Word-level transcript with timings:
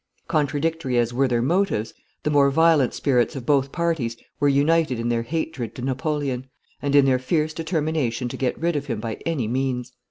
Contradictory 0.27 0.97
as 0.97 1.13
were 1.13 1.27
their 1.27 1.43
motives, 1.43 1.93
the 2.23 2.31
more 2.31 2.49
violent 2.49 2.91
spirits 2.91 3.35
of 3.35 3.45
both 3.45 3.71
parties 3.71 4.17
were 4.39 4.47
united 4.47 4.99
in 4.99 5.09
their 5.09 5.21
hatred 5.21 5.75
to 5.75 5.83
Napoleon, 5.83 6.47
and 6.81 6.95
in 6.95 7.05
their 7.05 7.19
fierce 7.19 7.53
determination 7.53 8.27
to 8.29 8.35
get 8.35 8.57
rid 8.57 8.75
of 8.75 8.87
him 8.87 8.99
by 8.99 9.19
any 9.27 9.47
means. 9.47 9.91